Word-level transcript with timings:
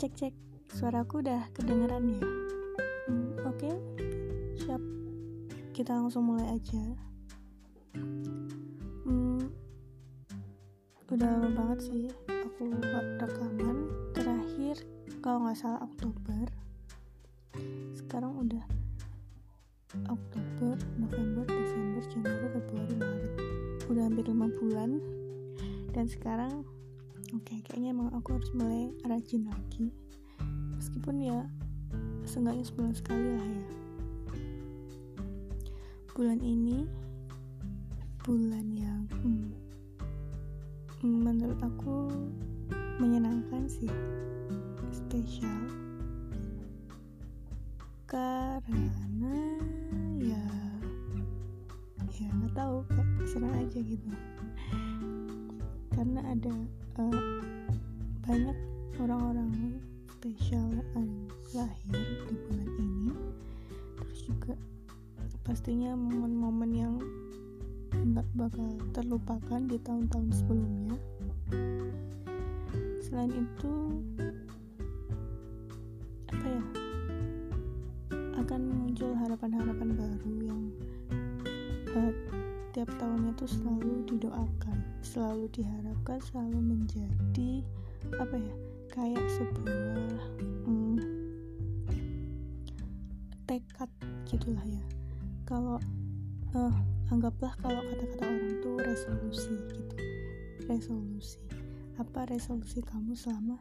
Cek 0.00 0.16
cek, 0.16 0.34
suaraku 0.72 1.20
udah 1.20 1.52
kedengeran 1.52 2.08
ya? 2.08 2.24
Hmm, 3.04 3.36
Oke, 3.44 3.68
okay. 3.68 3.74
siap. 4.56 4.80
Kita 5.76 5.92
langsung 5.92 6.24
mulai 6.24 6.56
aja. 6.56 6.80
Hmm, 9.04 9.44
udah 11.04 11.28
lama 11.36 11.52
banget 11.52 11.78
sih 11.84 12.08
aku 12.32 12.72
rekaman 13.20 13.92
terakhir 14.16 14.80
kalau 15.20 15.44
nggak 15.44 15.60
salah 15.60 15.84
Oktober. 15.84 16.48
Sekarang 17.92 18.40
udah 18.40 18.64
Oktober, 20.08 20.80
November, 20.96 21.44
Desember, 21.44 22.00
Januari, 22.08 22.48
Februari, 22.56 22.94
Maret. 22.96 23.32
Udah 23.92 24.08
hampir 24.08 24.24
lima 24.32 24.48
bulan. 24.48 24.96
Dan 25.92 26.08
sekarang 26.08 26.64
oke 27.30 27.46
okay, 27.46 27.62
kayaknya 27.62 27.94
emang 27.94 28.10
aku 28.10 28.34
harus 28.34 28.50
mulai 28.58 28.90
rajin 29.06 29.46
lagi. 29.46 29.94
Meskipun 30.74 31.22
ya 31.22 31.46
seenggaknya 32.26 32.64
sebulan 32.66 32.94
sekali 32.98 33.28
lah 33.38 33.46
ya. 33.46 33.66
Bulan 36.10 36.42
ini 36.42 36.90
bulan 38.26 38.66
yang 38.74 39.06
hmm, 39.22 39.54
menurut 41.06 41.60
aku 41.62 42.10
menyenangkan 42.98 43.70
sih. 43.70 43.90
Spesial. 44.90 45.70
Karena 48.10 49.38
ya 50.18 50.44
ya 52.10 52.26
nggak 52.26 52.52
tahu 52.58 52.82
kayak 52.90 53.06
senang 53.30 53.54
aja 53.54 53.78
gitu 53.78 54.10
ada 56.40 56.56
uh, 57.04 57.20
banyak 58.24 58.56
orang-orang 58.96 59.76
spesial 60.08 60.72
yang 60.96 61.28
lahir 61.52 62.00
di 62.00 62.34
bulan 62.48 62.70
ini. 62.80 63.12
Terus 64.00 64.20
juga 64.24 64.56
pastinya 65.44 65.92
momen-momen 65.92 66.70
yang 66.72 66.96
nggak 67.92 68.24
bakal 68.32 68.72
terlupakan 68.96 69.60
di 69.68 69.76
tahun-tahun 69.84 70.32
sebelumnya. 70.32 70.96
Selain 73.04 73.36
itu 73.36 73.74
apa 76.24 76.46
ya 76.48 76.64
akan 78.40 78.60
muncul 78.64 79.12
harapan-harapan 79.12 79.88
baru 79.92 80.32
yang 80.40 80.62
uh, 82.00 82.12
tiap 82.72 82.88
tahunnya 82.96 83.36
tuh 83.36 83.50
selalu 83.60 84.08
didoakan 84.08 84.79
selalu 85.00 85.48
diharapkan 85.52 86.20
selalu 86.28 86.58
menjadi 86.60 87.64
apa 88.16 88.36
ya 88.36 88.54
kayak 88.90 89.26
sebuah 89.38 90.20
hmm, 90.66 90.98
tekad 93.46 93.90
gitulah 94.26 94.66
ya. 94.66 94.84
Kalau 95.46 95.82
uh, 96.54 96.76
anggaplah 97.10 97.54
kalau 97.58 97.82
kata-kata 97.82 98.24
orang 98.26 98.54
tuh 98.62 98.76
resolusi 98.78 99.54
gitu. 99.74 99.96
Resolusi. 100.70 101.42
Apa 101.98 102.30
resolusi 102.30 102.78
kamu 102.86 103.18
selama 103.18 103.58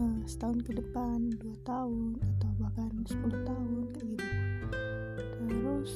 uh, 0.00 0.20
setahun 0.28 0.60
ke 0.64 0.76
depan 0.76 1.32
dua 1.40 1.56
tahun 1.64 2.20
atau 2.36 2.50
bahkan 2.60 2.92
10 3.08 3.48
tahun 3.48 3.68
kayak 3.96 4.06
gitu. 4.16 4.26
Terus 5.40 5.92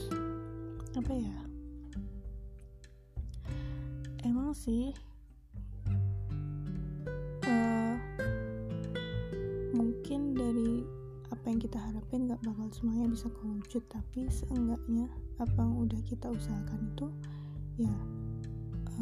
apa 0.96 1.12
ya 1.12 1.43
emang 4.24 4.56
sih 4.56 4.96
uh, 7.44 7.96
mungkin 9.76 10.32
dari 10.32 10.80
apa 11.28 11.44
yang 11.52 11.60
kita 11.60 11.76
harapin 11.76 12.24
nggak 12.24 12.40
bakal 12.40 12.64
semuanya 12.72 13.12
bisa 13.12 13.28
kewujud 13.28 13.84
tapi 13.92 14.24
seenggaknya 14.32 15.12
apa 15.36 15.60
yang 15.60 15.76
udah 15.76 16.00
kita 16.08 16.32
usahakan 16.32 16.80
itu 16.96 17.06
ya 17.76 17.92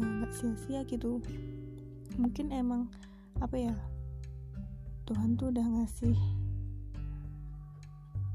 uh, 0.03 0.27
sia-sia 0.27 0.83
gitu. 0.91 1.23
Mungkin 2.19 2.51
emang 2.51 2.91
apa 3.39 3.55
ya 3.55 3.75
Tuhan 5.07 5.39
tuh 5.39 5.55
udah 5.55 5.63
ngasih 5.63 6.19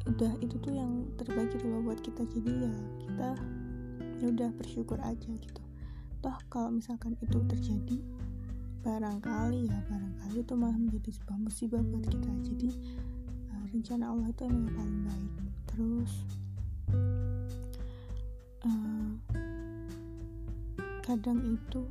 udah 0.08 0.32
itu 0.40 0.56
tuh 0.56 0.72
yang 0.72 1.04
terbaik 1.20 1.52
gitu 1.52 1.68
loh 1.68 1.84
buat 1.84 2.00
kita. 2.00 2.24
Jadi 2.32 2.52
ya 2.64 2.74
kita 3.04 3.28
ya 4.24 4.26
udah 4.32 4.50
bersyukur 4.56 4.96
aja 5.04 5.30
gitu 5.36 5.67
toh 6.18 6.38
kalau 6.50 6.70
misalkan 6.74 7.14
itu 7.22 7.38
terjadi 7.46 7.98
barangkali 8.82 9.68
ya 9.68 9.78
barangkali 9.90 10.38
itu 10.42 10.54
malah 10.54 10.78
menjadi 10.78 11.10
sebuah 11.12 11.38
musibah 11.38 11.82
buat 11.82 12.04
kita. 12.06 12.30
Jadi 12.46 12.68
uh, 13.52 13.64
rencana 13.74 14.04
Allah 14.14 14.28
itu 14.30 14.42
yang 14.46 14.58
paling 14.70 15.00
baik. 15.04 15.32
Terus 15.68 16.12
uh, 18.64 19.10
kadang 21.04 21.40
itu 21.56 21.82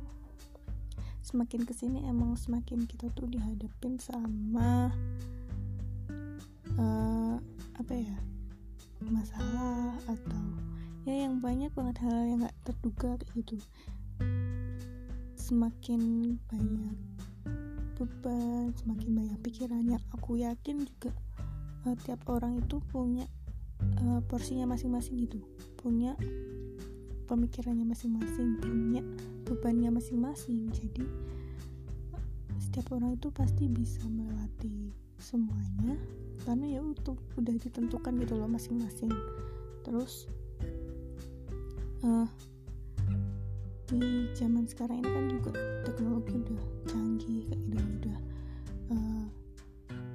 semakin 1.28 1.68
ke 1.68 1.76
sini 1.76 2.08
emang 2.08 2.40
semakin 2.40 2.88
kita 2.88 3.12
tuh 3.12 3.28
dihadapin 3.28 4.00
sama 4.00 4.88
uh, 6.80 7.36
apa 7.76 7.94
ya 7.94 8.16
masalah 9.04 9.92
atau 10.08 10.44
ya 11.04 11.28
yang 11.28 11.36
banyak 11.38 11.68
banget 11.76 12.00
hal 12.00 12.24
yang 12.24 12.40
nggak 12.40 12.56
terduga 12.64 13.20
kayak 13.20 13.44
gitu 13.44 13.60
semakin 15.48 16.36
banyak 16.52 16.96
beban 17.96 18.68
semakin 18.76 19.08
banyak 19.16 19.38
pikiran. 19.40 19.80
Yang 19.88 20.04
aku 20.12 20.36
yakin 20.44 20.84
juga 20.84 21.10
uh, 21.88 21.96
tiap 22.04 22.20
orang 22.28 22.60
itu 22.60 22.84
punya 22.92 23.24
uh, 24.04 24.20
porsinya 24.28 24.68
masing-masing 24.68 25.24
gitu. 25.24 25.40
Punya 25.80 26.12
pemikirannya 27.28 27.88
masing-masing 27.88 28.60
punya 28.60 29.00
bebannya 29.48 29.88
masing-masing. 29.88 30.68
Jadi 30.68 31.04
setiap 32.60 32.92
orang 32.92 33.16
itu 33.16 33.32
pasti 33.32 33.72
bisa 33.72 34.04
melewati 34.04 34.92
semuanya. 35.16 35.96
Karena 36.44 36.68
ya 36.68 36.80
itu 36.84 37.16
udah 37.40 37.54
ditentukan 37.56 38.12
gitu 38.20 38.36
loh 38.36 38.52
masing-masing. 38.52 39.10
Terus 39.80 40.28
uh, 42.04 42.28
di 43.88 44.28
zaman 44.36 44.68
sekarang 44.68 45.00
ini 45.00 45.08
kan 45.08 45.24
juga 45.32 45.50
teknologi 45.88 46.36
udah 46.36 46.62
canggih 46.92 47.40
kayak 47.48 47.60
gitu 47.72 47.88
udah 48.04 48.18
uh, 48.92 49.24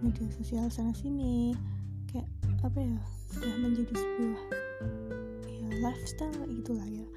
media 0.05 0.29
sosial 0.37 0.69
sana 0.69 0.93
sini 0.93 1.57
kayak 2.05 2.29
apa 2.61 2.77
ya 2.77 3.01
udah 3.41 3.55
menjadi 3.65 3.93
sebuah 3.97 4.41
ya 5.49 5.67
lifestyle 5.81 6.45
gitulah 6.53 6.85
ya. 6.85 7.07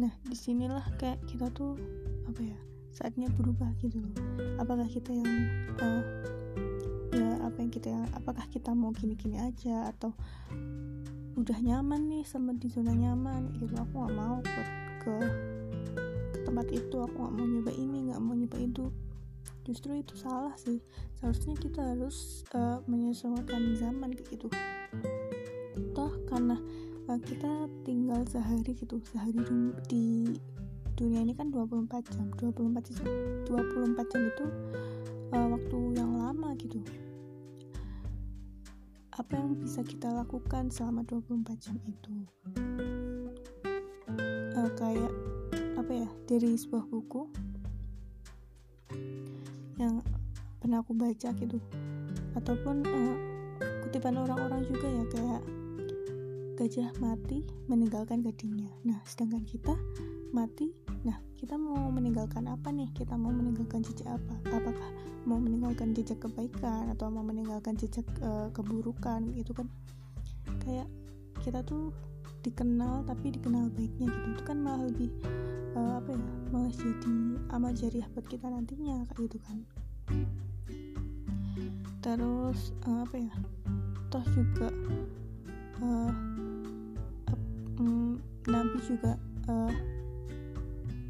Nah 0.00 0.12
di 0.24 0.32
sinilah 0.32 0.84
kayak 0.96 1.20
kita 1.28 1.52
tuh 1.52 1.76
apa 2.24 2.40
ya 2.40 2.58
saatnya 2.96 3.28
berubah 3.36 3.68
gitu 3.84 4.00
loh. 4.00 4.16
Apakah 4.56 4.88
kita 4.88 5.12
yang 5.12 5.28
uh, 5.76 6.04
ya 7.12 7.44
apa 7.44 7.58
yang 7.60 7.68
kita 7.68 7.92
apakah 8.16 8.48
kita 8.48 8.72
mau 8.72 8.96
gini-gini 8.96 9.36
aja 9.44 9.92
atau 9.92 10.16
udah 11.36 11.60
nyaman 11.60 12.08
nih 12.08 12.24
sama 12.24 12.56
di 12.56 12.72
zona 12.72 12.96
nyaman? 12.96 13.52
Gitu 13.60 13.76
aku 13.76 13.92
gak 14.08 14.16
mau 14.16 14.40
buat 14.40 14.85
ke, 15.06 15.16
tempat 16.42 16.66
itu 16.74 16.96
aku 16.98 17.14
nggak 17.14 17.34
mau 17.38 17.46
nyoba 17.46 17.72
ini 17.78 17.98
nggak 18.10 18.18
mau 18.18 18.34
nyoba 18.34 18.58
itu. 18.58 18.90
Justru 19.62 19.98
itu 20.02 20.18
salah 20.18 20.54
sih. 20.58 20.82
Seharusnya 21.18 21.54
kita 21.58 21.94
harus 21.94 22.42
uh, 22.54 22.82
menyesuaikan 22.90 23.78
zaman 23.78 24.14
kayak 24.18 24.34
gitu. 24.34 24.50
Toh 25.94 26.10
karena 26.26 26.58
uh, 27.06 27.20
kita 27.22 27.70
tinggal 27.86 28.26
sehari 28.26 28.74
gitu 28.74 28.98
sehari 29.14 29.38
di 29.86 30.34
dunia 30.96 31.22
ini 31.22 31.36
kan 31.36 31.52
24 31.52 32.02
jam 32.08 32.26
24 32.40 32.88
jam 32.88 33.04
24 33.46 34.10
jam 34.10 34.22
itu 34.26 34.46
uh, 35.30 35.46
waktu 35.54 35.78
yang 35.94 36.10
lama 36.18 36.50
gitu. 36.58 36.82
Apa 39.16 39.32
yang 39.38 39.56
bisa 39.56 39.80
kita 39.80 40.12
lakukan 40.12 40.68
selama 40.68 41.06
24 41.08 41.56
jam 41.56 41.76
itu 41.88 42.12
uh, 44.56 44.70
kayak 44.74 45.12
apa 45.76 45.92
ya 45.92 46.08
dari 46.24 46.56
sebuah 46.56 46.88
buku 46.88 47.28
yang 49.76 50.00
pernah 50.58 50.80
aku 50.80 50.96
baca 50.96 51.30
gitu. 51.36 51.60
Ataupun 52.32 52.84
uh, 52.84 53.16
kutipan 53.84 54.16
orang-orang 54.16 54.64
juga 54.64 54.88
ya 54.88 55.04
kayak 55.12 55.42
gajah 56.56 56.88
mati 57.04 57.44
meninggalkan 57.68 58.24
gadingnya. 58.24 58.72
Nah 58.88 58.98
sedangkan 59.04 59.44
kita 59.44 59.76
mati 60.32 60.72
nah 61.04 61.20
kita 61.36 61.54
mau 61.60 61.92
meninggalkan 61.92 62.48
apa 62.48 62.72
nih? 62.72 62.88
Kita 62.96 63.14
mau 63.14 63.28
meninggalkan 63.28 63.84
jejak 63.84 64.16
apa? 64.16 64.34
Apakah 64.56 64.88
mau 65.28 65.36
meninggalkan 65.36 65.92
jejak 65.92 66.24
kebaikan 66.24 66.88
atau 66.96 67.12
mau 67.12 67.22
meninggalkan 67.22 67.76
jejak 67.76 68.08
uh, 68.24 68.48
keburukan 68.56 69.36
gitu 69.36 69.52
kan? 69.52 69.68
Kayak 70.64 70.88
kita 71.44 71.60
tuh 71.62 71.92
dikenal 72.46 73.02
tapi 73.10 73.34
dikenal 73.34 73.66
baiknya 73.74 74.06
gitu. 74.06 74.28
Itu 74.38 74.42
kan 74.46 74.62
malah 74.62 74.86
lebih 74.86 75.10
uh, 75.74 75.98
apa 75.98 76.14
ya 76.14 76.30
malah 76.54 76.70
jadi 76.70 77.14
amal 77.50 77.72
jariah 77.74 78.08
buat 78.14 78.26
kita 78.30 78.46
nantinya 78.46 79.02
kayak 79.10 79.18
gitu 79.26 79.38
kan. 79.42 79.58
Terus 82.06 82.70
uh, 82.86 83.02
apa 83.02 83.16
ya 83.18 83.34
toh 84.14 84.22
juga 84.30 84.70
uh, 85.82 86.12
um, 87.82 88.22
Nabi 88.46 88.78
juga 88.86 89.18
uh, 89.50 89.74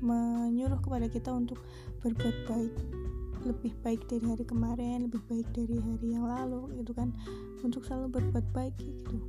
menyuruh 0.00 0.80
kepada 0.80 1.06
kita 1.12 1.36
untuk 1.36 1.60
berbuat 2.00 2.36
baik. 2.48 2.74
Lebih 3.44 3.78
baik 3.84 4.08
dari 4.10 4.26
hari 4.26 4.42
kemarin 4.42 5.06
lebih 5.06 5.22
baik 5.28 5.46
dari 5.52 5.76
hari 5.78 6.16
yang 6.16 6.24
lalu 6.24 6.72
gitu 6.80 6.96
kan. 6.96 7.12
Untuk 7.60 7.84
selalu 7.84 8.16
berbuat 8.16 8.46
baik 8.56 8.74
gitu 8.80 9.20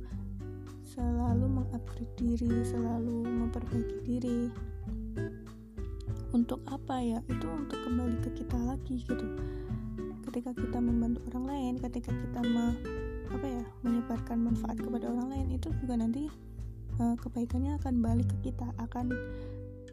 selalu 0.88 1.44
mengupgrade 1.44 2.12
diri 2.16 2.64
selalu 2.64 3.28
memperbaiki 3.28 3.96
diri. 4.08 4.40
Untuk 6.32 6.64
apa 6.68 7.00
ya? 7.04 7.20
Itu 7.28 7.44
untuk 7.48 7.76
kembali 7.84 8.16
ke 8.24 8.30
kita 8.40 8.56
lagi 8.56 9.04
gitu. 9.04 9.26
Ketika 10.24 10.56
kita 10.56 10.80
membantu 10.80 11.24
orang 11.32 11.44
lain 11.48 11.72
ketika 11.80 12.12
kita 12.12 12.40
me, 12.44 12.76
apa 13.28 13.46
ya 13.48 13.64
menyebarkan 13.84 14.40
manfaat 14.40 14.80
kepada 14.80 15.08
orang 15.12 15.28
lain 15.28 15.48
itu 15.56 15.68
juga 15.84 16.00
nanti 16.00 16.28
uh, 17.00 17.16
kebaikannya 17.20 17.76
akan 17.80 18.00
balik 18.00 18.28
ke 18.28 18.52
kita 18.52 18.68
akan 18.80 19.12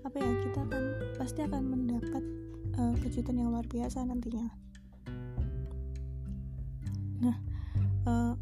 apa 0.05 0.17
ya 0.21 0.31
kita 0.47 0.59
akan 0.69 0.83
pasti 1.17 1.39
akan 1.43 1.63
mendapat 1.65 2.23
uh, 2.77 2.95
kejutan 3.03 3.41
yang 3.41 3.51
luar 3.51 3.65
biasa 3.67 4.05
nantinya. 4.07 4.47
Nah 7.23 7.35
uh, 8.07 8.33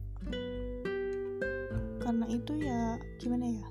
karena 2.14 2.30
itu 2.30 2.54
ya 2.62 3.02
gimana 3.18 3.46
ya? 3.50 3.68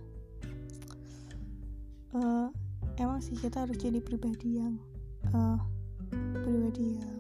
Uh, 2.11 2.51
emang 2.99 3.23
sih 3.23 3.39
kita 3.39 3.63
harus 3.63 3.79
jadi 3.79 4.03
pribadi 4.03 4.59
yang 4.59 4.83
uh, 5.31 5.63
pribadi 6.43 6.99
yang 6.99 7.15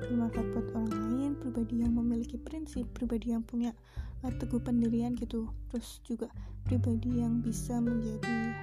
bermanfaat 0.00 0.48
buat 0.56 0.66
orang 0.80 0.96
lain 0.96 1.30
pribadi 1.36 1.84
yang 1.84 1.92
memiliki 1.92 2.40
prinsip 2.40 2.88
pribadi 2.96 3.36
yang 3.36 3.44
punya 3.44 3.76
uh, 4.24 4.32
teguh 4.32 4.64
pendirian 4.64 5.12
gitu. 5.12 5.44
Terus 5.68 6.00
juga 6.08 6.32
pribadi 6.64 7.20
yang 7.20 7.44
bisa 7.44 7.76
menjadi 7.84 8.56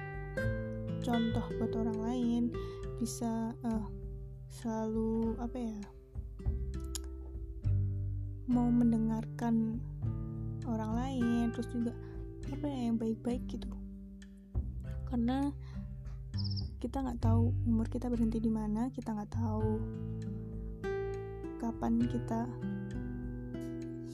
contoh 1.06 1.46
buat 1.62 1.78
orang 1.78 1.98
lain 2.02 2.42
bisa 2.98 3.54
uh, 3.62 3.86
selalu 4.50 5.38
apa 5.38 5.58
ya 5.62 5.78
mau 8.50 8.66
mendengarkan 8.66 9.78
orang 10.68 10.92
lain 10.94 11.44
terus 11.54 11.68
juga 11.70 11.92
apa 12.52 12.64
ya 12.68 12.78
yang 12.90 12.96
baik-baik 12.98 13.42
gitu. 13.48 13.68
Karena 15.08 15.52
kita 16.82 16.98
nggak 16.98 17.22
tahu 17.22 17.54
umur 17.64 17.86
kita 17.86 18.10
berhenti 18.10 18.42
di 18.42 18.50
mana 18.50 18.90
kita 18.90 19.14
nggak 19.14 19.32
tahu 19.38 19.78
kapan 21.62 22.02
kita 22.10 22.50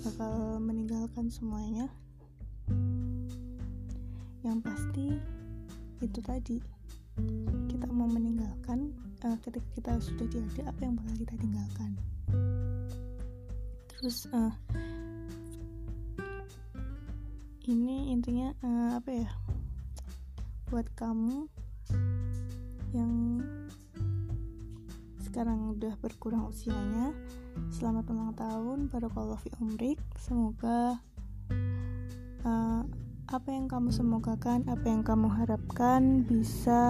bakal 0.04 0.60
meninggalkan 0.60 1.32
semuanya. 1.32 1.88
Yang 4.44 4.58
pasti 4.62 5.06
itu 5.98 6.20
tadi 6.22 6.56
kita 7.66 7.90
mau 7.90 8.06
meninggalkan 8.06 8.94
uh, 9.26 9.36
ketika 9.42 9.66
kita 9.74 9.92
sudah 9.98 10.26
tiada 10.30 10.62
apa 10.70 10.80
yang 10.84 10.94
bakal 10.94 11.14
kita 11.18 11.34
tinggalkan? 11.40 11.90
Terus 13.98 14.30
uh, 14.30 14.54
ini 17.68 18.16
intinya 18.16 18.56
uh, 18.64 18.96
apa 18.96 19.10
ya 19.12 19.30
buat 20.72 20.88
kamu 20.96 21.44
yang 22.96 23.44
sekarang 25.20 25.76
udah 25.76 25.92
berkurang 26.00 26.48
usianya 26.48 27.12
selamat 27.68 28.08
ulang 28.08 28.32
tahun 28.32 28.88
barakallahu 28.88 29.36
fi 29.44 29.52
umrik 29.60 30.00
semoga 30.16 30.96
uh, 32.48 32.82
apa 33.28 33.48
yang 33.52 33.68
kamu 33.68 33.92
semogakan, 33.92 34.64
apa 34.72 34.88
yang 34.88 35.04
kamu 35.04 35.28
harapkan 35.28 36.24
bisa 36.24 36.80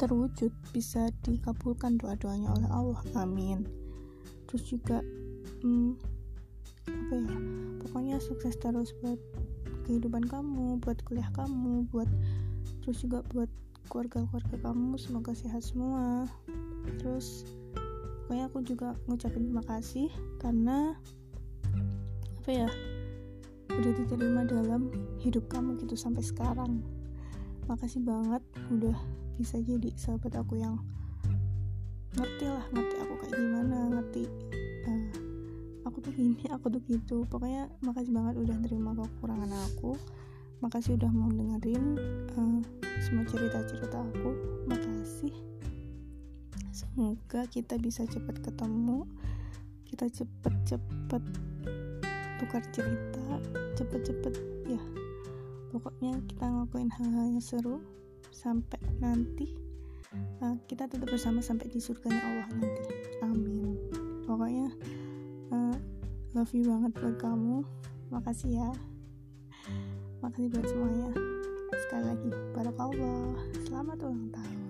terwujud, 0.00 0.48
bisa 0.72 1.12
dikabulkan 1.20 2.00
doa-doanya 2.00 2.48
oleh 2.56 2.68
Allah. 2.72 3.00
Amin. 3.12 3.68
Terus 4.48 4.64
juga 4.64 5.04
hmm, 5.60 6.00
apa 6.88 7.12
ya? 7.12 7.63
Pokoknya 7.94 8.18
sukses 8.18 8.58
terus 8.58 8.90
buat 8.98 9.22
kehidupan 9.86 10.26
kamu, 10.26 10.82
buat 10.82 10.98
kuliah 11.06 11.30
kamu, 11.30 11.86
buat 11.94 12.10
terus 12.82 12.98
juga 13.06 13.22
buat 13.30 13.46
keluarga-keluarga 13.86 14.58
kamu 14.58 14.98
semoga 14.98 15.30
sehat 15.30 15.62
semua. 15.62 16.26
Terus 16.98 17.46
pokoknya 18.26 18.50
aku 18.50 18.66
juga 18.66 18.98
ngucapin 19.06 19.46
terima 19.46 19.62
kasih 19.62 20.10
karena 20.42 20.98
apa 22.42 22.50
ya? 22.50 22.68
udah 23.74 23.92
diterima 23.98 24.46
dalam 24.46 24.86
hidup 25.18 25.50
kamu 25.50 25.74
gitu 25.82 25.98
sampai 25.98 26.22
sekarang 26.22 26.78
makasih 27.66 28.04
banget 28.06 28.38
udah 28.70 28.94
bisa 29.34 29.58
jadi 29.58 29.90
sahabat 29.98 30.38
aku 30.38 30.62
yang 30.62 30.78
ngerti 32.14 32.46
lah 32.46 32.62
ngerti 32.70 32.94
aku 33.02 33.14
kayak 33.18 33.34
gimana 33.34 33.76
ngerti 33.98 34.24
gini 36.14 36.46
aku 36.50 36.70
tuh 36.70 36.82
gitu. 36.86 37.26
Pokoknya 37.28 37.68
makasih 37.82 38.14
banget 38.14 38.34
udah 38.38 38.56
terima 38.62 38.90
kekurangan 38.94 39.50
aku. 39.70 39.98
Makasih 40.62 40.96
udah 40.96 41.10
mau 41.10 41.28
dengerin 41.28 41.84
uh, 42.38 42.60
semua 43.02 43.26
cerita-cerita 43.28 43.98
aku. 44.00 44.30
Makasih. 44.70 45.34
Semoga 46.74 47.46
kita 47.50 47.78
bisa 47.78 48.06
cepat 48.06 48.42
ketemu 48.42 49.06
kita 49.86 50.10
cepet-cepet 50.10 51.22
tukar 52.42 52.62
cerita 52.74 53.38
cepet-cepet 53.78 54.34
ya. 54.66 54.82
Pokoknya 55.70 56.18
kita 56.26 56.50
ngelakuin 56.50 56.90
hal-hal 56.90 57.30
yang 57.30 57.42
seru 57.42 57.78
sampai 58.34 58.82
nanti 58.98 59.54
uh, 60.42 60.58
kita 60.66 60.90
tetap 60.90 61.06
bersama 61.06 61.38
sampai 61.38 61.70
di 61.70 61.78
surganya 61.78 62.18
Allah 62.18 62.48
nanti. 62.58 62.82
Amin. 63.22 63.78
Pokoknya 64.26 64.74
love 66.34 66.50
you 66.50 66.66
banget 66.66 66.90
buat 66.98 67.16
kamu. 67.22 67.62
Makasih 68.10 68.58
ya. 68.58 68.70
Makasih 70.18 70.50
buat 70.50 70.66
semuanya. 70.66 71.10
Sekali 71.86 72.04
lagi 72.10 72.30
barakallah 72.50 73.38
selamat 73.62 73.98
ulang 74.02 74.26
tahun 74.34 74.63